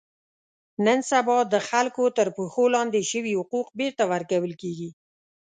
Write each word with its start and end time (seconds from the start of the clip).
نن 0.85 0.99
سبا 1.11 1.37
د 1.53 1.55
خلکو 1.69 2.03
تر 2.17 2.27
پښو 2.37 2.65
لاندې 2.75 2.99
شوي 3.11 3.33
حقوق 3.39 3.67
بېرته 3.79 4.03
ور 4.11 4.23
کول 4.31 4.51
کېږي. 4.61 4.89